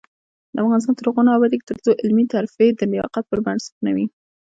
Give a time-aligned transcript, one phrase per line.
[0.63, 4.05] افغانستان تر هغو نه ابادیږي، ترڅو علمي ترفیع د لیاقت پر بنسټ نه وي.